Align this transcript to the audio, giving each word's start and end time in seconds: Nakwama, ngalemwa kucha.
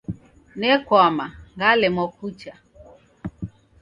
Nakwama, 0.59 1.25
ngalemwa 1.55 2.03
kucha. 2.15 2.53